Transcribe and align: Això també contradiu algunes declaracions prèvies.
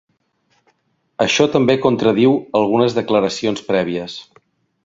Això 1.25 1.45
també 1.57 1.77
contradiu 1.85 2.35
algunes 2.63 2.99
declaracions 3.01 3.67
prèvies. 3.73 4.21